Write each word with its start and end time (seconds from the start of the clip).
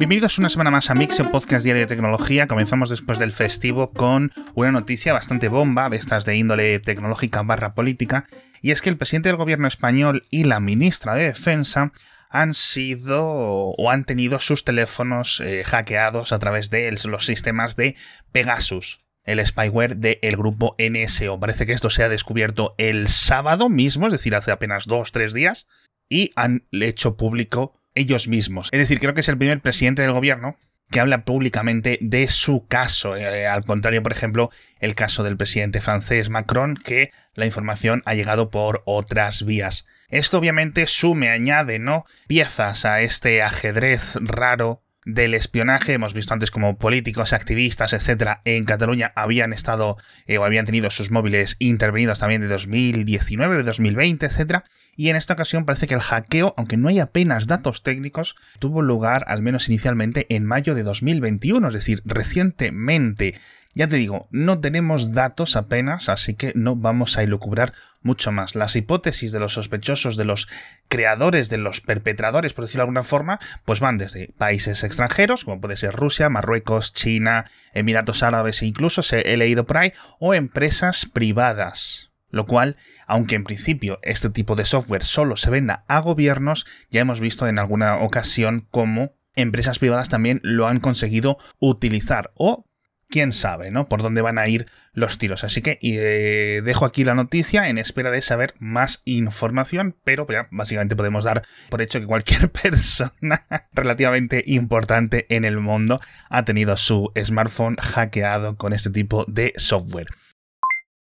Bienvenidos 0.00 0.38
una 0.38 0.48
semana 0.48 0.70
más 0.70 0.88
a 0.88 0.94
Mix, 0.94 1.20
un 1.20 1.30
podcast 1.30 1.62
diario 1.62 1.82
de 1.82 1.86
tecnología. 1.86 2.46
Comenzamos 2.46 2.88
después 2.88 3.18
del 3.18 3.32
festivo 3.32 3.90
con 3.90 4.32
una 4.54 4.72
noticia 4.72 5.12
bastante 5.12 5.48
bomba 5.48 5.90
de 5.90 5.98
estas 5.98 6.24
de 6.24 6.36
índole 6.36 6.80
tecnológica 6.80 7.42
barra 7.42 7.74
política, 7.74 8.26
y 8.62 8.70
es 8.70 8.80
que 8.80 8.88
el 8.88 8.96
presidente 8.96 9.28
del 9.28 9.36
gobierno 9.36 9.68
español 9.68 10.22
y 10.30 10.44
la 10.44 10.58
ministra 10.58 11.14
de 11.16 11.24
Defensa 11.26 11.92
han 12.30 12.54
sido 12.54 13.26
o 13.26 13.90
han 13.90 14.04
tenido 14.04 14.40
sus 14.40 14.64
teléfonos 14.64 15.42
eh, 15.44 15.64
hackeados 15.64 16.32
a 16.32 16.38
través 16.38 16.70
de 16.70 16.90
los 17.04 17.26
sistemas 17.26 17.76
de 17.76 17.94
Pegasus, 18.32 19.00
el 19.24 19.46
spyware 19.46 19.96
del 19.96 20.36
grupo 20.38 20.76
NSO. 20.78 21.38
Parece 21.38 21.66
que 21.66 21.74
esto 21.74 21.90
se 21.90 22.04
ha 22.04 22.08
descubierto 22.08 22.74
el 22.78 23.08
sábado 23.08 23.68
mismo, 23.68 24.06
es 24.06 24.12
decir, 24.14 24.34
hace 24.34 24.50
apenas 24.50 24.86
dos, 24.86 25.12
tres 25.12 25.34
días, 25.34 25.66
y 26.08 26.30
han 26.36 26.66
hecho 26.72 27.18
público 27.18 27.74
ellos 28.00 28.28
mismos. 28.28 28.68
Es 28.72 28.78
decir, 28.78 28.98
creo 28.98 29.14
que 29.14 29.20
es 29.20 29.28
el 29.28 29.38
primer 29.38 29.60
presidente 29.60 30.02
del 30.02 30.12
gobierno 30.12 30.56
que 30.90 31.00
habla 31.00 31.24
públicamente 31.24 31.98
de 32.00 32.28
su 32.28 32.66
caso. 32.66 33.16
Eh, 33.16 33.46
al 33.46 33.64
contrario, 33.64 34.02
por 34.02 34.12
ejemplo, 34.12 34.50
el 34.80 34.94
caso 34.94 35.22
del 35.22 35.36
presidente 35.36 35.80
francés 35.80 36.30
Macron, 36.30 36.76
que 36.76 37.12
la 37.34 37.46
información 37.46 38.02
ha 38.06 38.14
llegado 38.14 38.50
por 38.50 38.82
otras 38.86 39.44
vías. 39.44 39.86
Esto 40.08 40.38
obviamente 40.38 40.86
sume, 40.88 41.30
añade, 41.30 41.78
¿no? 41.78 42.04
Piezas 42.26 42.84
a 42.84 43.00
este 43.02 43.42
ajedrez 43.42 44.16
raro 44.20 44.82
del 45.04 45.34
espionaje. 45.34 45.94
Hemos 45.94 46.14
visto 46.14 46.34
antes 46.34 46.50
como 46.50 46.76
políticos, 46.78 47.32
activistas, 47.32 47.92
etcétera, 47.92 48.42
en 48.44 48.64
Cataluña 48.64 49.12
habían 49.16 49.52
estado 49.52 49.96
eh, 50.26 50.38
o 50.38 50.44
habían 50.44 50.66
tenido 50.66 50.90
sus 50.90 51.10
móviles 51.10 51.56
intervenidos 51.58 52.18
también 52.18 52.42
de 52.42 52.48
2019, 52.48 53.56
de 53.56 53.62
2020, 53.62 54.26
etcétera. 54.26 54.64
Y 54.96 55.08
en 55.08 55.16
esta 55.16 55.34
ocasión 55.34 55.64
parece 55.64 55.86
que 55.86 55.94
el 55.94 56.00
hackeo, 56.00 56.54
aunque 56.56 56.76
no 56.76 56.88
hay 56.88 56.98
apenas 56.98 57.46
datos 57.46 57.82
técnicos, 57.82 58.36
tuvo 58.58 58.82
lugar 58.82 59.24
al 59.28 59.42
menos 59.42 59.68
inicialmente 59.68 60.26
en 60.28 60.44
mayo 60.44 60.74
de 60.74 60.82
2021, 60.82 61.68
es 61.68 61.74
decir, 61.74 62.02
recientemente. 62.04 63.34
Ya 63.72 63.86
te 63.86 63.96
digo, 63.96 64.26
no 64.32 64.58
tenemos 64.58 65.12
datos 65.12 65.54
apenas, 65.54 66.08
así 66.08 66.34
que 66.34 66.52
no 66.56 66.74
vamos 66.74 67.16
a 67.16 67.22
ilucubrar 67.22 67.72
mucho 68.02 68.32
más. 68.32 68.56
Las 68.56 68.74
hipótesis 68.74 69.30
de 69.30 69.38
los 69.38 69.52
sospechosos, 69.52 70.16
de 70.16 70.24
los 70.24 70.48
creadores, 70.88 71.50
de 71.50 71.58
los 71.58 71.80
perpetradores, 71.80 72.52
por 72.52 72.64
decirlo 72.64 72.80
de 72.80 72.84
alguna 72.84 73.04
forma, 73.04 73.38
pues 73.64 73.78
van 73.78 73.96
desde 73.96 74.32
países 74.36 74.82
extranjeros, 74.82 75.44
como 75.44 75.60
puede 75.60 75.76
ser 75.76 75.94
Rusia, 75.94 76.28
Marruecos, 76.28 76.92
China, 76.92 77.48
Emiratos 77.72 78.24
Árabes 78.24 78.60
e 78.62 78.66
incluso, 78.66 79.02
se 79.02 79.20
he 79.20 79.36
leído 79.36 79.66
por 79.66 79.78
ahí, 79.78 79.92
o 80.18 80.34
empresas 80.34 81.06
privadas. 81.06 82.10
Lo 82.28 82.46
cual, 82.46 82.76
aunque 83.06 83.36
en 83.36 83.44
principio 83.44 84.00
este 84.02 84.30
tipo 84.30 84.56
de 84.56 84.64
software 84.64 85.04
solo 85.04 85.36
se 85.36 85.50
venda 85.50 85.84
a 85.86 86.00
gobiernos, 86.00 86.66
ya 86.90 87.02
hemos 87.02 87.20
visto 87.20 87.46
en 87.46 87.60
alguna 87.60 87.98
ocasión 87.98 88.66
cómo 88.70 89.14
empresas 89.36 89.78
privadas 89.78 90.08
también 90.08 90.40
lo 90.42 90.66
han 90.66 90.80
conseguido 90.80 91.38
utilizar 91.60 92.32
o 92.34 92.66
quién 93.10 93.32
sabe, 93.32 93.70
¿no? 93.70 93.88
Por 93.88 94.02
dónde 94.02 94.22
van 94.22 94.38
a 94.38 94.48
ir 94.48 94.66
los 94.92 95.18
tiros. 95.18 95.44
Así 95.44 95.60
que 95.60 95.78
eh, 95.82 96.62
dejo 96.64 96.84
aquí 96.86 97.04
la 97.04 97.14
noticia 97.14 97.68
en 97.68 97.78
espera 97.78 98.10
de 98.10 98.22
saber 98.22 98.54
más 98.58 99.02
información, 99.04 99.96
pero 100.04 100.26
ya, 100.30 100.48
básicamente 100.50 100.96
podemos 100.96 101.24
dar 101.24 101.42
por 101.68 101.82
hecho 101.82 102.00
que 102.00 102.06
cualquier 102.06 102.50
persona 102.62 103.42
relativamente 103.72 104.42
importante 104.46 105.26
en 105.28 105.44
el 105.44 105.58
mundo 105.58 106.00
ha 106.28 106.44
tenido 106.44 106.76
su 106.76 107.12
smartphone 107.22 107.76
hackeado 107.76 108.56
con 108.56 108.72
este 108.72 108.90
tipo 108.90 109.24
de 109.26 109.52
software. 109.56 110.06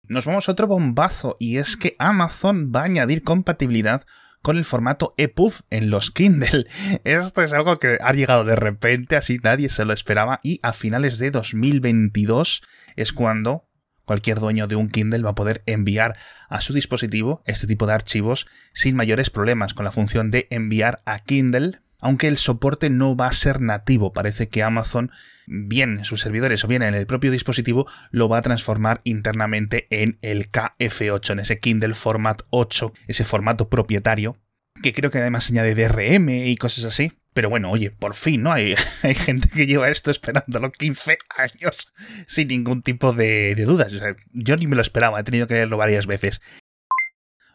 Nos 0.09 0.27
vamos 0.27 0.49
a 0.49 0.53
otro 0.53 0.67
bombazo 0.67 1.37
y 1.39 1.59
es 1.59 1.77
que 1.77 1.95
Amazon 1.99 2.73
va 2.75 2.81
a 2.81 2.85
añadir 2.85 3.23
compatibilidad 3.23 4.05
con 4.43 4.59
el 4.59 4.65
formato 4.65 5.15
EPUB 5.17 5.53
en 5.71 5.91
los 5.91 6.11
Kindle. 6.11 6.67
Esto 7.05 7.43
es 7.43 7.53
algo 7.53 7.79
que 7.79 7.99
ha 8.01 8.13
llegado 8.13 8.45
de 8.45 8.57
repente, 8.57 9.17
así 9.17 9.39
nadie 9.43 9.69
se 9.69 9.85
lo 9.85 9.93
esperaba 9.93 10.41
y 10.43 10.61
a 10.63 10.73
finales 10.73 11.19
de 11.19 11.31
2022 11.31 12.63
es 12.97 13.13
cuando 13.13 13.69
cualquier 14.05 14.41
dueño 14.41 14.67
de 14.67 14.77
un 14.77 14.91
Kindle 14.91 15.23
va 15.23 15.31
a 15.31 15.35
poder 15.35 15.63
enviar 15.67 16.19
a 16.49 16.61
su 16.61 16.73
dispositivo 16.73 17.43
este 17.47 17.67
tipo 17.67 17.87
de 17.87 17.95
archivos 17.95 18.47
sin 18.75 18.97
mayores 18.97 19.31
problemas 19.31 19.75
con 19.75 19.85
la 19.85 19.93
función 19.93 20.31
de 20.31 20.49
enviar 20.51 21.03
a 21.07 21.21
Kindle 21.21 21.81
aunque 22.03 22.29
el 22.29 22.37
soporte 22.37 22.91
no 22.91 23.17
va 23.17 23.29
a 23.29 23.33
ser 23.33 23.61
nativo. 23.61 24.13
Parece 24.13 24.49
que 24.49 24.63
Amazon, 24.63 25.11
bien 25.47 25.99
en 25.99 26.05
sus 26.05 26.21
servidores 26.21 26.63
o 26.65 26.69
bien 26.69 26.83
en 26.83 26.95
el 26.95 27.07
propio 27.07 27.31
dispositivo, 27.31 27.87
lo 28.11 28.29
va 28.29 28.39
a 28.39 28.43
transformar 28.43 29.01
internamente 29.05 29.87
en 29.91 30.19
el 30.21 30.51
KF8, 30.51 31.31
en 31.31 31.39
ese 31.39 31.61
Kindle 31.61 31.95
Format 31.95 32.43
8, 32.51 32.93
ese 33.07 33.25
formato 33.25 33.71
propietario, 33.71 34.37
que 34.83 34.93
creo 34.93 35.11
que 35.11 35.19
además 35.19 35.49
añade 35.49 35.75
DRM 35.75 36.29
y 36.29 36.57
cosas 36.57 36.85
así. 36.85 37.13
Pero 37.35 37.49
bueno, 37.49 37.71
oye, 37.71 37.91
por 37.91 38.15
fin, 38.15 38.43
¿no? 38.43 38.53
Hay, 38.53 38.75
gente 39.15 39.49
que 39.49 39.67
lleva 39.67 39.89
esto 39.89 40.11
esperándolo 40.11 40.71
15 40.71 41.17
años 41.39 41.93
sin 42.27 42.49
ningún 42.49 42.83
tipo 42.83 43.13
de, 43.13 43.55
dudas. 43.55 43.93
yo 44.33 44.57
ni 44.57 44.67
me 44.67 44.77
lo 44.77 44.83
esperaba, 44.83 45.21
he 45.21 45.25
tenido 45.25 45.47
que 45.47 45.55
leerlo 45.55 45.79
varias 45.79 46.07
veces. 46.07 46.43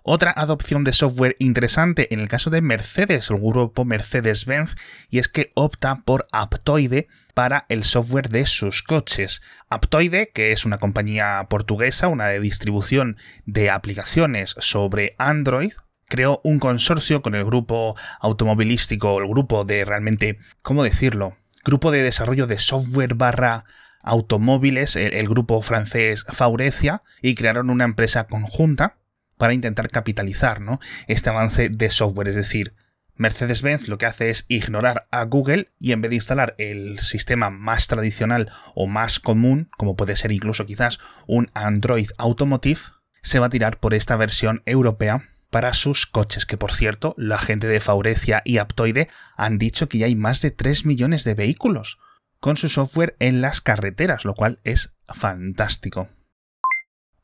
Otra 0.09 0.31
adopción 0.31 0.85
de 0.85 0.93
software 0.93 1.35
interesante 1.37 2.13
en 2.13 2.21
el 2.21 2.29
caso 2.29 2.49
de 2.49 2.61
Mercedes, 2.61 3.29
el 3.29 3.41
grupo 3.41 3.83
Mercedes-Benz, 3.83 4.77
y 5.09 5.19
es 5.19 5.27
que 5.27 5.49
opta 5.53 6.03
por 6.05 6.29
Aptoide 6.31 7.09
para 7.33 7.65
el 7.67 7.83
software 7.83 8.29
de 8.29 8.45
sus 8.45 8.83
coches. 8.83 9.41
Aptoide, 9.69 10.31
que 10.33 10.53
es 10.53 10.63
una 10.63 10.77
compañía 10.77 11.45
portuguesa, 11.49 12.07
una 12.07 12.27
de 12.27 12.39
distribución 12.39 13.17
de 13.45 13.69
aplicaciones 13.69 14.55
sobre 14.59 15.13
Android, 15.17 15.73
creó 16.07 16.39
un 16.45 16.59
consorcio 16.59 17.21
con 17.21 17.35
el 17.35 17.43
grupo 17.43 17.97
automovilístico, 18.21 19.19
el 19.19 19.27
grupo 19.27 19.65
de 19.65 19.83
realmente, 19.83 20.39
¿cómo 20.61 20.85
decirlo? 20.85 21.35
Grupo 21.65 21.91
de 21.91 22.03
desarrollo 22.03 22.47
de 22.47 22.59
software 22.59 23.15
barra 23.15 23.65
automóviles, 24.01 24.95
el, 24.95 25.13
el 25.13 25.27
grupo 25.27 25.61
francés 25.61 26.23
Faurecia, 26.29 27.03
y 27.21 27.35
crearon 27.35 27.69
una 27.69 27.83
empresa 27.83 28.27
conjunta 28.27 28.99
para 29.37 29.53
intentar 29.53 29.89
capitalizar 29.89 30.61
¿no? 30.61 30.79
este 31.07 31.29
avance 31.29 31.69
de 31.69 31.89
software. 31.89 32.29
Es 32.29 32.35
decir, 32.35 32.73
Mercedes-Benz 33.15 33.87
lo 33.87 33.97
que 33.97 34.05
hace 34.05 34.29
es 34.29 34.45
ignorar 34.47 35.07
a 35.11 35.23
Google 35.23 35.69
y 35.79 35.91
en 35.91 36.01
vez 36.01 36.09
de 36.09 36.15
instalar 36.15 36.55
el 36.57 36.99
sistema 36.99 37.49
más 37.49 37.87
tradicional 37.87 38.51
o 38.75 38.87
más 38.87 39.19
común, 39.19 39.69
como 39.77 39.95
puede 39.95 40.15
ser 40.15 40.31
incluso 40.31 40.65
quizás 40.65 40.99
un 41.25 41.49
Android 41.53 42.09
Automotive, 42.17 42.79
se 43.23 43.39
va 43.39 43.47
a 43.47 43.49
tirar 43.49 43.79
por 43.79 43.93
esta 43.93 44.15
versión 44.15 44.61
europea 44.65 45.23
para 45.49 45.73
sus 45.73 46.05
coches, 46.05 46.45
que 46.45 46.57
por 46.57 46.71
cierto, 46.71 47.15
la 47.17 47.39
gente 47.39 47.67
de 47.67 47.79
Faurecia 47.79 48.41
y 48.45 48.57
Aptoide 48.57 49.09
han 49.35 49.57
dicho 49.57 49.89
que 49.89 49.97
ya 49.97 50.05
hay 50.05 50.15
más 50.15 50.41
de 50.41 50.51
3 50.51 50.85
millones 50.85 51.23
de 51.23 51.33
vehículos 51.33 51.99
con 52.39 52.57
su 52.57 52.69
software 52.69 53.15
en 53.19 53.41
las 53.41 53.61
carreteras, 53.61 54.25
lo 54.25 54.35
cual 54.35 54.59
es 54.63 54.93
fantástico. 55.07 56.09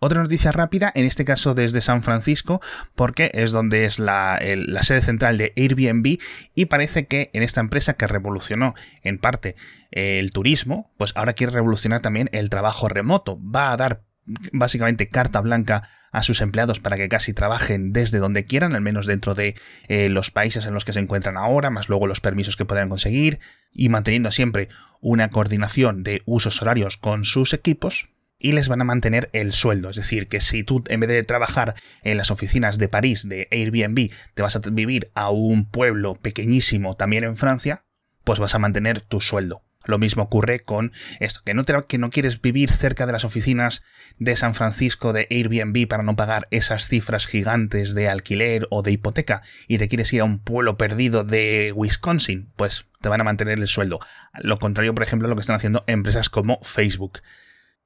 Otra 0.05 0.21
noticia 0.21 0.51
rápida, 0.51 0.91
en 0.95 1.05
este 1.05 1.23
caso 1.23 1.53
desde 1.53 1.79
San 1.79 2.03
Francisco, 2.03 2.59
porque 2.93 3.31
es 3.33 3.53
donde 3.53 3.85
es 3.85 3.99
la, 3.99 4.37
sede 4.81 5.01
central 5.01 5.37
de 5.37 5.53
Airbnb 5.55 6.19
y 6.53 6.65
parece 6.65 7.07
que 7.07 7.29
en 7.31 7.41
esta 7.41 7.61
empresa 7.61 7.93
que 7.93 8.05
revolucionó 8.05 8.75
en 9.01 9.17
parte 9.17 9.55
el 9.91 10.31
turismo, 10.31 10.91
pues 10.97 11.13
ahora 11.15 11.31
quiere 11.31 11.53
revolucionar 11.53 12.01
también 12.01 12.27
el 12.33 12.49
trabajo 12.49 12.89
remoto. 12.89 13.39
Va 13.41 13.71
a 13.71 13.77
dar 13.77 14.03
básicamente 14.51 15.07
carta 15.07 15.39
blanca 15.39 15.87
a 16.11 16.21
sus 16.21 16.41
empleados 16.41 16.81
para 16.81 16.97
que 16.97 17.07
casi 17.07 17.31
trabajen 17.31 17.93
desde 17.93 18.17
donde 18.17 18.43
quieran, 18.43 18.75
al 18.75 18.81
menos 18.81 19.05
dentro 19.07 19.35
de 19.35 19.55
eh, 19.87 20.09
los 20.09 20.31
países 20.31 20.65
en 20.65 20.73
los 20.73 20.83
que 20.83 20.91
se 20.91 20.99
encuentran 20.99 21.37
ahora, 21.37 21.69
más 21.69 21.87
luego 21.87 22.07
los 22.07 22.19
permisos 22.19 22.57
que 22.57 22.65
puedan 22.65 22.89
conseguir, 22.89 23.39
y 23.71 23.87
manteniendo 23.87 24.31
siempre 24.31 24.67
una 24.99 25.29
coordinación 25.29 26.03
de 26.03 26.23
usos 26.25 26.61
horarios 26.61 26.97
con 26.97 27.23
sus 27.23 27.53
equipos, 27.53 28.09
y 28.43 28.51
les 28.51 28.67
van 28.67 28.81
a 28.81 28.83
mantener 28.83 29.29
el 29.33 29.53
sueldo. 29.53 29.89
Es 29.89 29.95
decir, 29.95 30.27
que 30.27 30.41
si 30.41 30.63
tú 30.63 30.83
en 30.89 30.99
vez 30.99 31.09
de 31.09 31.23
trabajar 31.23 31.73
en 32.03 32.17
las 32.17 32.29
oficinas 32.29 32.77
de 32.77 32.89
París 32.89 33.27
de 33.27 33.47
Airbnb 33.49 34.11
te 34.35 34.41
vas 34.43 34.55
a 34.55 34.59
vivir 34.59 35.09
a 35.15 35.31
un 35.31 35.65
pueblo 35.65 36.15
pequeñísimo 36.15 36.95
también 36.95 37.23
en 37.23 37.37
Francia, 37.37 37.85
pues 38.23 38.39
vas 38.39 38.53
a 38.53 38.59
mantener 38.59 39.01
tu 39.01 39.21
sueldo. 39.21 39.63
Lo 39.85 39.97
mismo 39.97 40.23
ocurre 40.23 40.61
con 40.61 40.93
esto, 41.19 41.41
que 41.45 41.53
no, 41.53 41.65
que 41.65 41.97
no 41.97 42.09
quieres 42.09 42.41
vivir 42.41 42.71
cerca 42.71 43.05
de 43.05 43.11
las 43.11 43.25
oficinas 43.25 43.83
de 44.17 44.35
San 44.35 44.55
Francisco 44.55 45.11
de 45.13 45.27
Airbnb 45.29 45.87
para 45.87 46.03
no 46.03 46.15
pagar 46.15 46.47
esas 46.51 46.87
cifras 46.87 47.27
gigantes 47.27 47.93
de 47.93 48.07
alquiler 48.07 48.67
o 48.71 48.81
de 48.81 48.91
hipoteca 48.91 49.41
y 49.67 49.77
te 49.77 49.89
quieres 49.89 50.11
ir 50.13 50.21
a 50.21 50.25
un 50.25 50.39
pueblo 50.39 50.77
perdido 50.77 51.23
de 51.23 51.73
Wisconsin, 51.75 52.49
pues 52.55 52.85
te 53.01 53.09
van 53.09 53.21
a 53.21 53.25
mantener 53.25 53.59
el 53.59 53.67
sueldo. 53.67 53.99
Lo 54.41 54.59
contrario, 54.59 54.93
por 54.93 55.03
ejemplo, 55.03 55.27
lo 55.27 55.35
que 55.35 55.41
están 55.41 55.57
haciendo 55.57 55.83
empresas 55.87 56.29
como 56.29 56.59
Facebook. 56.61 57.19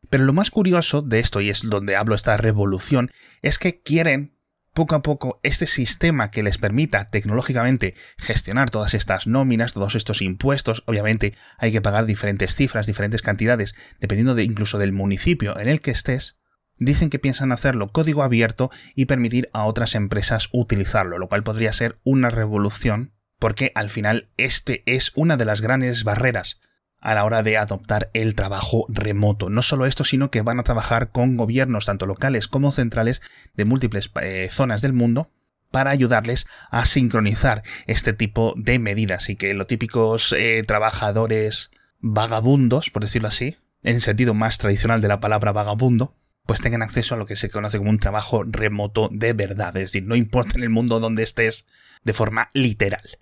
Pero 0.09 0.23
lo 0.23 0.33
más 0.33 0.51
curioso 0.51 1.01
de 1.01 1.19
esto, 1.19 1.41
y 1.41 1.49
es 1.49 1.69
donde 1.69 1.95
hablo 1.95 2.15
esta 2.15 2.37
revolución, 2.37 3.11
es 3.41 3.59
que 3.59 3.81
quieren 3.81 4.37
poco 4.77 4.93
a 4.93 5.01
poco 5.01 5.39
este 5.41 5.65
sistema 5.65 6.29
que 6.29 6.43
les 6.43 6.59
permita 6.59 7.09
tecnológicamente 7.09 7.95
gestionar 8.17 8.69
todas 8.69 8.93
estas 8.93 9.25
nóminas, 9.25 9.73
todos 9.73 9.95
estos 9.95 10.21
impuestos, 10.21 10.83
obviamente 10.85 11.33
hay 11.57 11.71
que 11.71 11.81
pagar 11.81 12.05
diferentes 12.05 12.55
cifras, 12.55 12.85
diferentes 12.85 13.23
cantidades, 13.23 13.73
dependiendo 13.99 14.35
de 14.35 14.43
incluso 14.43 14.77
del 14.77 14.91
municipio 14.91 15.57
en 15.59 15.67
el 15.67 15.81
que 15.81 15.89
estés, 15.89 16.37
dicen 16.77 17.09
que 17.09 17.17
piensan 17.17 17.51
hacerlo 17.51 17.87
código 17.91 18.21
abierto 18.21 18.69
y 18.93 19.05
permitir 19.05 19.49
a 19.51 19.65
otras 19.65 19.95
empresas 19.95 20.47
utilizarlo, 20.51 21.17
lo 21.17 21.27
cual 21.27 21.41
podría 21.41 21.73
ser 21.73 21.99
una 22.03 22.29
revolución 22.29 23.13
porque 23.39 23.71
al 23.73 23.89
final 23.89 24.29
este 24.37 24.83
es 24.85 25.11
una 25.15 25.37
de 25.37 25.45
las 25.45 25.61
grandes 25.61 26.03
barreras 26.03 26.59
a 27.07 27.15
la 27.15 27.23
hora 27.23 27.41
de 27.41 27.55
adoptar 27.55 28.09
el 28.11 28.35
trabajo 28.35 28.85
remoto. 28.89 29.49
No 29.49 29.61
solo 29.61 29.85
esto, 29.85 30.03
sino 30.03 30.29
que 30.29 30.41
van 30.41 30.59
a 30.59 30.63
trabajar 30.63 31.09
con 31.09 31.37
gobiernos 31.37 31.85
tanto 31.85 32.05
locales 32.05 32.49
como 32.49 32.73
centrales 32.73 33.21
de 33.55 33.63
múltiples 33.63 34.11
eh, 34.21 34.49
zonas 34.51 34.81
del 34.81 34.91
mundo 34.91 35.31
para 35.71 35.89
ayudarles 35.91 36.47
a 36.69 36.83
sincronizar 36.83 37.63
este 37.85 38.11
tipo 38.11 38.53
de 38.57 38.77
medidas 38.77 39.29
y 39.29 39.37
que 39.37 39.53
los 39.53 39.67
típicos 39.67 40.35
eh, 40.37 40.65
trabajadores 40.67 41.71
vagabundos, 42.01 42.89
por 42.89 43.03
decirlo 43.03 43.29
así, 43.29 43.55
en 43.83 43.95
el 43.95 44.01
sentido 44.01 44.33
más 44.33 44.57
tradicional 44.57 44.99
de 44.99 45.07
la 45.07 45.21
palabra 45.21 45.53
vagabundo, 45.53 46.13
pues 46.45 46.59
tengan 46.59 46.81
acceso 46.81 47.15
a 47.15 47.17
lo 47.17 47.25
que 47.25 47.37
se 47.37 47.49
conoce 47.49 47.77
como 47.77 47.89
un 47.89 47.99
trabajo 47.99 48.43
remoto 48.43 49.07
de 49.13 49.31
verdad, 49.31 49.77
es 49.77 49.93
decir, 49.93 50.03
no 50.03 50.17
importa 50.17 50.57
en 50.57 50.63
el 50.63 50.69
mundo 50.69 50.99
donde 50.99 51.23
estés 51.23 51.67
de 52.03 52.11
forma 52.11 52.49
literal. 52.51 53.17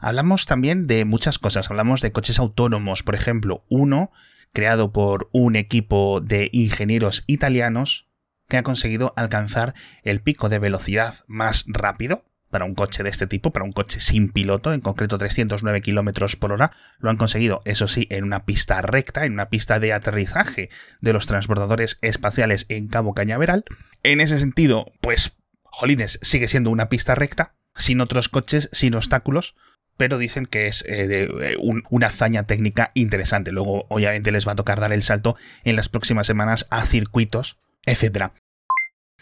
Hablamos 0.00 0.46
también 0.46 0.86
de 0.86 1.04
muchas 1.04 1.38
cosas, 1.38 1.70
hablamos 1.70 2.00
de 2.00 2.12
coches 2.12 2.38
autónomos, 2.38 3.02
por 3.02 3.14
ejemplo, 3.14 3.64
uno 3.68 4.10
creado 4.52 4.92
por 4.92 5.28
un 5.32 5.56
equipo 5.56 6.20
de 6.20 6.48
ingenieros 6.52 7.24
italianos 7.26 8.08
que 8.48 8.56
ha 8.56 8.62
conseguido 8.62 9.12
alcanzar 9.16 9.74
el 10.02 10.20
pico 10.20 10.48
de 10.48 10.58
velocidad 10.58 11.16
más 11.26 11.64
rápido 11.66 12.24
para 12.50 12.64
un 12.64 12.74
coche 12.74 13.02
de 13.02 13.10
este 13.10 13.26
tipo, 13.26 13.52
para 13.52 13.64
un 13.64 13.72
coche 13.72 14.00
sin 14.00 14.30
piloto, 14.30 14.72
en 14.72 14.80
concreto 14.80 15.18
309 15.18 15.82
kilómetros 15.82 16.36
por 16.36 16.52
hora, 16.52 16.72
lo 16.98 17.10
han 17.10 17.18
conseguido, 17.18 17.60
eso 17.66 17.88
sí, 17.88 18.06
en 18.10 18.24
una 18.24 18.46
pista 18.46 18.80
recta, 18.80 19.26
en 19.26 19.34
una 19.34 19.50
pista 19.50 19.78
de 19.80 19.92
aterrizaje 19.92 20.70
de 21.00 21.12
los 21.12 21.26
transbordadores 21.26 21.98
espaciales 22.00 22.64
en 22.70 22.88
Cabo 22.88 23.12
Cañaveral. 23.12 23.64
En 24.02 24.20
ese 24.20 24.38
sentido, 24.38 24.92
pues, 25.00 25.36
jolines, 25.62 26.18
sigue 26.22 26.48
siendo 26.48 26.70
una 26.70 26.88
pista 26.88 27.14
recta, 27.14 27.54
sin 27.76 28.00
otros 28.00 28.30
coches, 28.30 28.70
sin 28.72 28.94
obstáculos, 28.94 29.54
pero 29.98 30.16
dicen 30.16 30.46
que 30.46 30.68
es 30.68 30.82
eh, 30.88 31.28
eh, 31.42 31.56
una 31.90 32.06
hazaña 32.06 32.44
técnica 32.44 32.92
interesante. 32.94 33.52
Luego, 33.52 33.84
obviamente, 33.90 34.32
les 34.32 34.48
va 34.48 34.52
a 34.52 34.56
tocar 34.56 34.80
dar 34.80 34.92
el 34.92 35.02
salto 35.02 35.36
en 35.64 35.76
las 35.76 35.90
próximas 35.90 36.26
semanas 36.26 36.66
a 36.70 36.86
circuitos, 36.86 37.58
etc. 37.84 38.30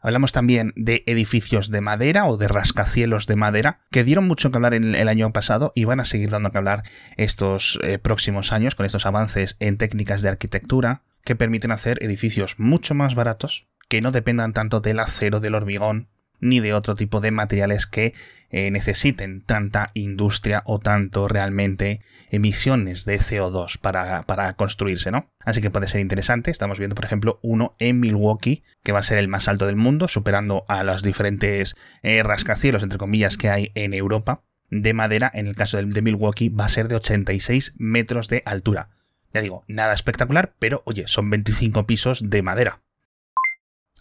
Hablamos 0.03 0.33
también 0.33 0.73
de 0.77 1.03
edificios 1.07 1.71
de 1.71 1.81
madera 1.81 2.27
o 2.27 2.37
de 2.37 2.47
rascacielos 2.47 3.27
de 3.27 3.37
madera 3.37 3.81
que 3.91 4.05
dieron 4.05 4.29
mucho 4.29 4.51
que 4.51 4.59
hablar 4.59 4.75
en 4.75 4.95
el 4.95 5.09
año 5.09 5.33
pasado 5.33 5.73
y 5.75 5.85
van 5.85 5.99
a 5.99 6.05
seguir 6.05 6.31
dando 6.31 6.53
que 6.53 6.59
hablar 6.59 6.85
estos 7.17 7.81
eh, 7.83 7.99
próximos 7.99 8.53
años 8.53 8.75
con 8.75 8.87
estos 8.87 9.07
avances 9.07 9.57
en 9.59 9.79
técnicas 9.79 10.23
de 10.23 10.29
arquitectura 10.29 11.03
que 11.25 11.35
permiten 11.35 11.73
hacer 11.73 12.03
edificios 12.05 12.59
mucho 12.59 12.95
más 12.95 13.15
baratos 13.15 13.67
que 13.89 14.01
no 14.01 14.13
dependan 14.13 14.53
tanto 14.53 14.81
del 14.81 15.01
acero, 15.01 15.41
del 15.41 15.55
hormigón 15.55 16.09
ni 16.41 16.61
de 16.61 16.75
otro 16.75 16.95
tipo 16.95 17.21
de 17.21 17.31
materiales 17.31 17.87
que 17.87 18.15
eh, 18.51 18.71
necesiten 18.71 19.43
tanta 19.43 19.91
industria 19.95 20.63
o 20.67 20.79
tanto 20.79 21.27
realmente 21.27 22.01
emisiones 22.31 23.05
de 23.05 23.19
CO2 23.19 23.79
para, 23.79 24.23
para, 24.23 24.53
construirse, 24.55 25.11
¿no? 25.11 25.31
Así 25.45 25.61
que 25.61 25.71
puede 25.71 25.89
ser 25.89 26.01
interesante. 26.01 26.51
Estamos 26.51 26.79
viendo, 26.79 26.95
por 26.95 27.05
ejemplo, 27.05 27.41
uno 27.43 27.75
en 27.79 27.99
Milwaukee, 27.99 28.63
que 28.85 28.93
va 28.93 29.01
a 29.01 29.05
ser 29.05 29.19
el 29.19 29.29
más 29.29 29.49
alto 29.49 29.67
del 29.67 29.77
mundo, 29.77 30.07
superando 30.07 30.65
a 30.69 30.85
los 30.85 31.03
diferentes 31.03 31.75
eh, 32.03 32.23
rascacielos, 32.23 32.83
entre 32.83 32.99
comillas, 32.99 33.37
que 33.37 33.51
hay 33.51 33.73
en 33.75 33.95
Europa, 33.95 34.43
de 34.71 34.95
madera. 34.95 35.31
En 35.35 35.49
el 35.49 35.57
caso 35.57 35.77
de 35.77 36.03
Milwaukee 36.03 36.49
va 36.49 36.67
a 36.67 36.71
ser 36.71 36.89
de 36.89 36.97
86 36.97 37.75
metros 37.79 38.29
de 38.29 38.43
altura. 38.45 38.91
Ya 39.33 39.41
digo, 39.41 39.65
nada 39.67 39.93
espectacular, 39.93 40.55
pero 40.59 40.83
oye, 40.87 41.07
son 41.09 41.31
25 41.31 41.87
pisos 41.87 42.31
de 42.31 42.43
madera. 42.43 42.81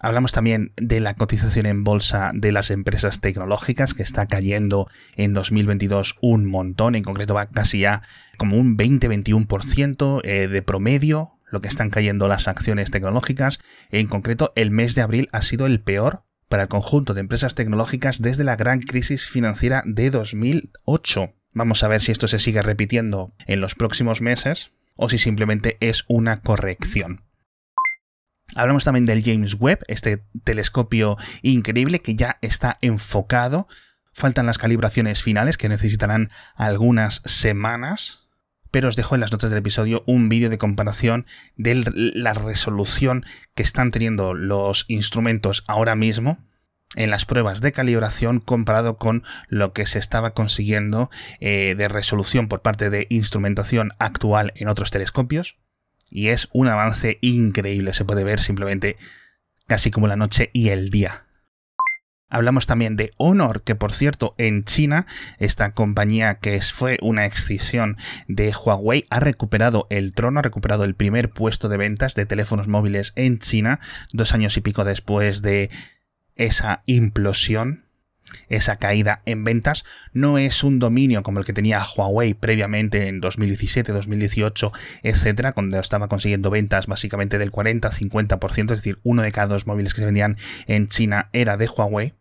Hablamos 0.05 0.33
también 0.33 0.71
de 0.77 0.99
la 0.99 1.15
cotización 1.15 1.65
en 1.65 1.83
bolsa 1.83 2.29
de 2.35 2.51
las 2.51 2.69
empresas 2.69 3.21
tecnológicas 3.21 3.95
que 3.95 4.03
está 4.03 4.27
cayendo 4.27 4.87
en 5.15 5.33
2022 5.33 6.13
un 6.21 6.45
montón, 6.45 6.93
en 6.93 7.01
concreto 7.01 7.33
va 7.33 7.47
casi 7.47 7.79
ya 7.79 8.03
como 8.37 8.55
un 8.55 8.77
20-21% 8.77 10.21
eh, 10.23 10.47
de 10.47 10.61
promedio 10.61 11.31
lo 11.49 11.59
que 11.59 11.69
están 11.69 11.89
cayendo 11.89 12.27
las 12.27 12.47
acciones 12.47 12.91
tecnológicas. 12.91 13.57
En 13.89 14.05
concreto, 14.05 14.53
el 14.55 14.69
mes 14.69 14.93
de 14.93 15.01
abril 15.01 15.27
ha 15.31 15.41
sido 15.41 15.65
el 15.65 15.81
peor 15.81 16.21
para 16.49 16.63
el 16.63 16.69
conjunto 16.69 17.15
de 17.15 17.21
empresas 17.21 17.55
tecnológicas 17.55 18.21
desde 18.21 18.43
la 18.43 18.57
gran 18.57 18.81
crisis 18.81 19.27
financiera 19.27 19.81
de 19.87 20.11
2008. 20.11 21.33
Vamos 21.53 21.83
a 21.83 21.87
ver 21.87 22.01
si 22.01 22.11
esto 22.11 22.27
se 22.27 22.37
sigue 22.37 22.61
repitiendo 22.61 23.33
en 23.47 23.59
los 23.59 23.73
próximos 23.73 24.21
meses 24.21 24.71
o 24.95 25.09
si 25.09 25.17
simplemente 25.17 25.77
es 25.79 26.05
una 26.07 26.41
corrección. 26.41 27.24
Hablamos 28.53 28.83
también 28.83 29.05
del 29.05 29.23
James 29.23 29.55
Webb, 29.59 29.79
este 29.87 30.23
telescopio 30.43 31.17
increíble 31.41 32.01
que 32.01 32.15
ya 32.15 32.37
está 32.41 32.77
enfocado. 32.81 33.67
Faltan 34.13 34.45
las 34.45 34.57
calibraciones 34.57 35.23
finales 35.23 35.57
que 35.57 35.67
necesitarán 35.67 36.29
algunas 36.55 37.21
semanas. 37.25 38.27
Pero 38.71 38.89
os 38.89 38.95
dejo 38.95 39.15
en 39.15 39.21
las 39.21 39.31
notas 39.31 39.49
del 39.49 39.59
episodio 39.59 40.03
un 40.05 40.29
vídeo 40.29 40.49
de 40.49 40.57
comparación 40.57 41.25
de 41.55 41.83
la 41.95 42.33
resolución 42.33 43.25
que 43.55 43.63
están 43.63 43.91
teniendo 43.91 44.33
los 44.33 44.85
instrumentos 44.89 45.63
ahora 45.67 45.95
mismo 45.95 46.37
en 46.95 47.09
las 47.09 47.25
pruebas 47.25 47.61
de 47.61 47.71
calibración 47.71 48.39
comparado 48.39 48.97
con 48.97 49.23
lo 49.47 49.73
que 49.73 49.85
se 49.85 49.99
estaba 49.99 50.33
consiguiendo 50.33 51.09
eh, 51.39 51.75
de 51.77 51.87
resolución 51.87 52.47
por 52.47 52.61
parte 52.61 52.89
de 52.89 53.07
instrumentación 53.09 53.91
actual 53.97 54.53
en 54.55 54.67
otros 54.67 54.91
telescopios 54.91 55.57
y 56.09 56.29
es 56.29 56.49
un 56.53 56.67
avance 56.67 57.17
increíble, 57.21 57.93
se 57.93 58.05
puede 58.05 58.23
ver 58.23 58.39
simplemente 58.39 58.97
casi 59.67 59.91
como 59.91 60.07
la 60.07 60.15
noche 60.15 60.49
y 60.53 60.69
el 60.69 60.89
día. 60.89 61.25
Hablamos 62.27 62.65
también 62.65 62.95
de 62.95 63.11
Honor, 63.17 63.61
que 63.61 63.75
por 63.75 63.93
cierto 63.93 64.33
en 64.37 64.63
China, 64.63 65.05
esta 65.37 65.71
compañía 65.71 66.35
que 66.35 66.59
fue 66.61 66.97
una 67.01 67.25
excisión 67.25 67.97
de 68.27 68.51
Huawei, 68.53 69.05
ha 69.09 69.19
recuperado 69.19 69.85
el 69.89 70.13
trono, 70.13 70.39
ha 70.39 70.43
recuperado 70.43 70.85
el 70.85 70.95
primer 70.95 71.29
puesto 71.29 71.69
de 71.69 71.77
ventas 71.77 72.15
de 72.15 72.25
teléfonos 72.25 72.67
móviles 72.67 73.13
en 73.15 73.39
China, 73.39 73.79
dos 74.11 74.33
años 74.33 74.57
y 74.57 74.61
pico 74.61 74.83
después 74.83 75.43
de 75.43 75.69
esa 76.35 76.81
implosión 76.85 77.84
esa 78.49 78.77
caída 78.77 79.21
en 79.25 79.43
ventas 79.43 79.85
no 80.13 80.37
es 80.37 80.63
un 80.63 80.79
dominio 80.79 81.23
como 81.23 81.39
el 81.39 81.45
que 81.45 81.53
tenía 81.53 81.83
Huawei 81.83 82.33
previamente 82.33 83.07
en 83.07 83.21
2017, 83.21 83.91
2018, 83.91 84.71
etcétera, 85.03 85.53
cuando 85.53 85.79
estaba 85.79 86.07
consiguiendo 86.07 86.49
ventas 86.49 86.87
básicamente 86.87 87.37
del 87.37 87.51
40-50%, 87.51 88.63
es 88.73 88.79
decir, 88.79 88.99
uno 89.03 89.21
de 89.21 89.31
cada 89.31 89.47
dos 89.47 89.67
móviles 89.67 89.93
que 89.93 90.01
se 90.01 90.05
vendían 90.05 90.37
en 90.67 90.87
China 90.87 91.29
era 91.33 91.57
de 91.57 91.67
Huawei. 91.67 92.13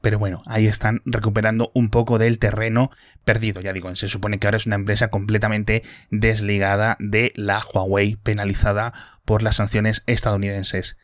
Pero 0.00 0.18
bueno, 0.18 0.42
ahí 0.46 0.66
están 0.66 1.02
recuperando 1.04 1.70
un 1.74 1.90
poco 1.90 2.18
del 2.18 2.38
terreno 2.38 2.90
perdido. 3.24 3.60
Ya 3.60 3.74
digo, 3.74 3.94
se 3.94 4.08
supone 4.08 4.38
que 4.38 4.46
ahora 4.46 4.56
es 4.56 4.66
una 4.66 4.76
empresa 4.76 5.08
completamente 5.08 5.82
desligada 6.10 6.96
de 6.98 7.32
la 7.36 7.62
Huawei 7.62 8.16
penalizada 8.16 8.94
por 9.24 9.42
las 9.42 9.56
sanciones 9.56 10.02
estadounidenses. 10.06 10.96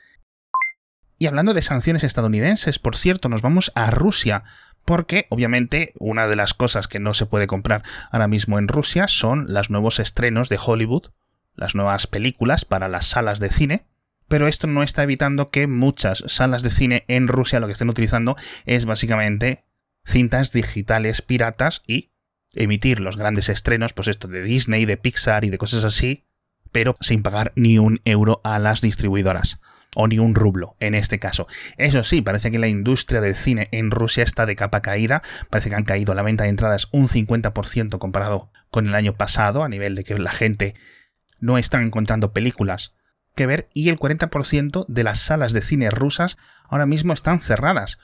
Y 1.18 1.26
hablando 1.26 1.52
de 1.52 1.62
sanciones 1.62 2.04
estadounidenses, 2.04 2.78
por 2.78 2.94
cierto, 2.94 3.28
nos 3.28 3.42
vamos 3.42 3.72
a 3.74 3.90
Rusia, 3.90 4.44
porque 4.84 5.26
obviamente 5.30 5.92
una 5.98 6.28
de 6.28 6.36
las 6.36 6.54
cosas 6.54 6.86
que 6.86 7.00
no 7.00 7.12
se 7.12 7.26
puede 7.26 7.48
comprar 7.48 7.82
ahora 8.12 8.28
mismo 8.28 8.56
en 8.58 8.68
Rusia 8.68 9.08
son 9.08 9.52
los 9.52 9.68
nuevos 9.68 9.98
estrenos 9.98 10.48
de 10.48 10.60
Hollywood, 10.64 11.10
las 11.56 11.74
nuevas 11.74 12.06
películas 12.06 12.64
para 12.64 12.86
las 12.86 13.06
salas 13.06 13.40
de 13.40 13.50
cine, 13.50 13.84
pero 14.28 14.46
esto 14.46 14.68
no 14.68 14.84
está 14.84 15.02
evitando 15.02 15.50
que 15.50 15.66
muchas 15.66 16.22
salas 16.28 16.62
de 16.62 16.70
cine 16.70 17.04
en 17.08 17.26
Rusia 17.26 17.58
lo 17.58 17.66
que 17.66 17.72
estén 17.72 17.90
utilizando 17.90 18.36
es 18.64 18.84
básicamente 18.84 19.64
cintas 20.04 20.52
digitales 20.52 21.20
piratas 21.20 21.82
y 21.86 22.10
emitir 22.54 23.00
los 23.00 23.16
grandes 23.16 23.48
estrenos, 23.48 23.92
pues 23.92 24.06
esto 24.06 24.28
de 24.28 24.42
Disney, 24.42 24.84
de 24.84 24.96
Pixar 24.96 25.44
y 25.44 25.50
de 25.50 25.58
cosas 25.58 25.82
así, 25.82 26.24
pero 26.70 26.96
sin 27.00 27.22
pagar 27.24 27.52
ni 27.56 27.78
un 27.78 28.00
euro 28.04 28.40
a 28.44 28.60
las 28.60 28.82
distribuidoras 28.82 29.58
o 29.94 30.06
ni 30.06 30.18
un 30.18 30.34
rublo 30.34 30.76
en 30.80 30.94
este 30.94 31.18
caso. 31.18 31.46
Eso 31.76 32.04
sí, 32.04 32.22
parece 32.22 32.50
que 32.50 32.58
la 32.58 32.68
industria 32.68 33.20
del 33.20 33.34
cine 33.34 33.68
en 33.72 33.90
Rusia 33.90 34.24
está 34.24 34.46
de 34.46 34.56
capa 34.56 34.82
caída, 34.82 35.22
parece 35.50 35.70
que 35.70 35.76
han 35.76 35.84
caído 35.84 36.14
la 36.14 36.22
venta 36.22 36.44
de 36.44 36.50
entradas 36.50 36.88
un 36.92 37.08
50% 37.08 37.98
comparado 37.98 38.50
con 38.70 38.86
el 38.86 38.94
año 38.94 39.14
pasado, 39.14 39.62
a 39.62 39.68
nivel 39.68 39.94
de 39.94 40.04
que 40.04 40.18
la 40.18 40.32
gente 40.32 40.74
no 41.40 41.58
está 41.58 41.80
encontrando 41.80 42.32
películas 42.32 42.94
que 43.34 43.46
ver 43.46 43.68
y 43.72 43.88
el 43.88 43.98
40% 43.98 44.86
de 44.88 45.04
las 45.04 45.20
salas 45.20 45.52
de 45.52 45.62
cine 45.62 45.90
rusas 45.90 46.36
ahora 46.68 46.86
mismo 46.86 47.12
están 47.12 47.40
cerradas. 47.40 47.98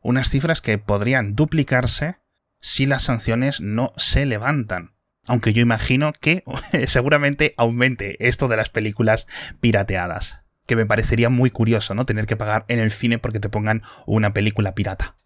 Unas 0.00 0.28
cifras 0.28 0.60
que 0.60 0.78
podrían 0.78 1.36
duplicarse 1.36 2.16
si 2.60 2.86
las 2.86 3.04
sanciones 3.04 3.60
no 3.60 3.92
se 3.96 4.26
levantan. 4.26 4.94
Aunque 5.26 5.52
yo 5.52 5.62
imagino 5.62 6.12
que 6.12 6.42
seguramente 6.88 7.54
aumente 7.56 8.28
esto 8.28 8.48
de 8.48 8.56
las 8.56 8.70
películas 8.70 9.28
pirateadas 9.60 10.41
que 10.66 10.76
me 10.76 10.86
parecería 10.86 11.28
muy 11.28 11.50
curioso, 11.50 11.94
¿no? 11.94 12.04
Tener 12.04 12.26
que 12.26 12.36
pagar 12.36 12.64
en 12.68 12.78
el 12.78 12.90
cine 12.90 13.18
porque 13.18 13.40
te 13.40 13.48
pongan 13.48 13.82
una 14.06 14.32
película 14.32 14.74
pirata. 14.74 15.16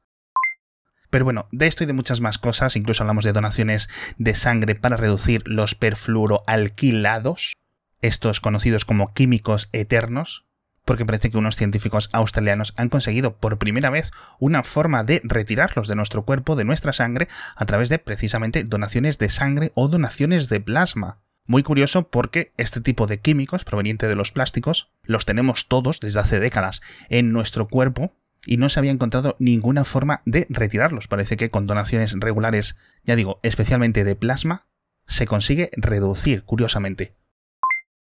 Pero 1.11 1.25
bueno, 1.25 1.47
de 1.53 1.67
esto 1.67 1.85
y 1.85 1.87
de 1.87 1.93
muchas 1.93 2.21
más 2.21 2.39
cosas, 2.39 2.77
incluso 2.77 3.03
hablamos 3.03 3.25
de 3.25 3.33
donaciones 3.33 3.89
de 4.19 4.35
sangre 4.35 4.75
para 4.75 4.97
reducir 4.97 5.47
los 5.47 5.75
perfluoroalquilados, 5.75 7.55
estos 8.03 8.41
conocidos 8.41 8.85
como 8.85 9.15
químicos 9.15 9.69
eternos, 9.73 10.47
porque 10.85 11.05
parece 11.05 11.31
que 11.31 11.39
unos 11.39 11.57
científicos 11.57 12.09
australianos 12.13 12.73
han 12.77 12.89
conseguido 12.89 13.37
por 13.37 13.59
primera 13.59 13.91
vez 13.91 14.13
una 14.39 14.63
forma 14.63 15.05
de 15.05 15.21
retirarlos 15.25 15.89
de 15.89 15.97
nuestro 15.97 16.25
cuerpo, 16.25 16.55
de 16.55 16.65
nuestra 16.65 16.93
sangre, 16.93 17.29
a 17.57 17.67
través 17.67 17.89
de 17.89 17.99
precisamente 17.99 18.63
donaciones 18.65 19.19
de 19.19 19.29
sangre 19.29 19.73
o 19.75 19.89
donaciones 19.89 20.49
de 20.49 20.61
plasma. 20.61 21.21
Muy 21.47 21.63
curioso 21.63 22.09
porque 22.09 22.53
este 22.57 22.81
tipo 22.81 23.07
de 23.07 23.21
químicos 23.21 23.65
proveniente 23.65 24.09
de 24.09 24.17
los 24.17 24.33
plásticos 24.33 24.91
los 25.05 25.27
tenemos 25.27 25.69
todos 25.69 26.01
desde 26.01 26.21
hace 26.21 26.41
décadas 26.41 26.83
en 27.09 27.33
nuestro 27.33 27.69
cuerpo 27.69 28.13
y 28.45 28.57
no 28.57 28.69
se 28.69 28.81
había 28.81 28.91
encontrado 28.91 29.37
ninguna 29.39 29.85
forma 29.85 30.23
de 30.25 30.47
retirarlos. 30.51 31.09
Parece 31.09 31.37
que 31.37 31.51
con 31.51 31.67
donaciones 31.67 32.15
regulares, 32.19 32.77
ya 33.05 33.17
digo, 33.17 33.41
especialmente 33.43 34.05
de 34.05 34.17
plasma, 34.17 34.67
se 35.07 35.27
consigue 35.27 35.71
reducir, 35.77 36.43
curiosamente. 36.45 37.15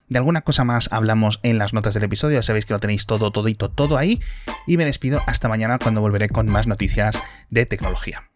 De 0.09 0.19
alguna 0.19 0.43
cosa 0.43 0.64
más 0.64 0.88
hablamos 0.93 1.41
en 1.43 1.59
las 1.59 1.73
notas 1.73 1.95
del 1.95 2.05
episodio, 2.05 2.38
ya 2.38 2.43
sabéis 2.43 2.67
que 2.67 2.75
lo 2.75 2.81
tenéis 2.81 3.07
todo, 3.07 3.33
todito, 3.33 3.71
todo 3.71 3.97
ahí, 3.97 4.21
y 4.67 4.76
me 4.76 4.85
despido 4.85 5.23
hasta 5.26 5.49
mañana 5.49 5.79
cuando 5.79 6.03
volveré 6.03 6.29
con 6.29 6.47
más 6.47 6.67
noticias 6.67 7.19
de 7.49 7.67
tecnología. 7.67 8.31